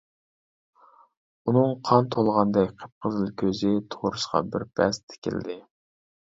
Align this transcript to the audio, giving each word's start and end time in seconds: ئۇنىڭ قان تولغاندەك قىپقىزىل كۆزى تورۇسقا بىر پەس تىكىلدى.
ئۇنىڭ 1.49 1.75
قان 1.89 2.09
تولغاندەك 2.17 2.73
قىپقىزىل 2.81 3.31
كۆزى 3.45 3.77
تورۇسقا 3.97 4.45
بىر 4.51 4.69
پەس 4.81 5.03
تىكىلدى. 5.07 5.63